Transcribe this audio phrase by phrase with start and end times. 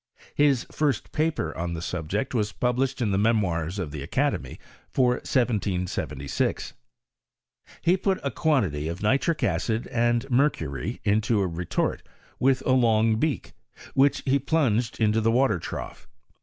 [0.33, 4.57] His first paper on the subject was published, in the Memoirs of the Academy,
[4.89, 6.73] for 1 776,
[7.83, 12.01] He put a quantity of nitric acid and mercury into a retort
[12.39, 13.53] with a long beak,
[13.93, 16.07] which he plunged into the water trough.